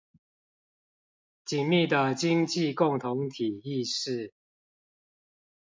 [1.45, 4.33] 緊密的經濟共同體意識